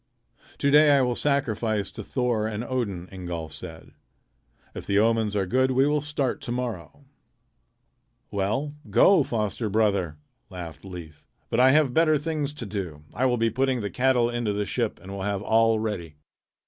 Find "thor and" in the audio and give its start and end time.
2.03-2.63